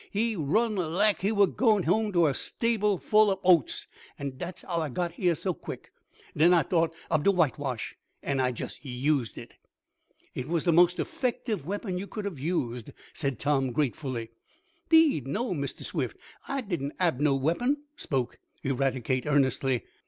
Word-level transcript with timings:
He 0.09 0.35
run 0.35 0.75
laik 0.77 1.21
he 1.21 1.31
were 1.31 1.45
goin' 1.45 1.83
home 1.83 2.11
t' 2.11 2.25
a 2.25 2.33
stable 2.33 2.97
full 2.97 3.29
ob 3.29 3.39
oats, 3.43 3.85
an' 4.17 4.35
dat's 4.35 4.63
how 4.63 4.77
I 4.77 4.89
got 4.89 5.11
heah 5.11 5.35
so 5.35 5.53
quick. 5.53 5.91
Den 6.35 6.55
I 6.55 6.63
t'ought 6.63 6.91
ob 7.11 7.23
de 7.23 7.29
whitewash, 7.29 7.95
an' 8.23 8.39
I 8.39 8.51
jest 8.51 8.83
used 8.83 9.37
it." 9.37 9.53
"It 10.33 10.47
was 10.47 10.63
the 10.65 10.73
most 10.73 10.97
effective 10.97 11.67
weapon 11.67 11.99
you 11.99 12.07
could 12.07 12.25
have 12.25 12.39
used," 12.39 12.89
said 13.13 13.37
Tom, 13.37 13.71
gratefully. 13.71 14.31
"Deed 14.89 15.27
no, 15.27 15.53
Mistah 15.53 15.83
Swift, 15.83 16.17
I 16.47 16.61
didn't 16.61 16.93
hab 16.99 17.19
no 17.19 17.35
weapon," 17.35 17.77
spoke 17.95 18.39
Eradicate 18.63 19.27
earnestly. 19.27 19.83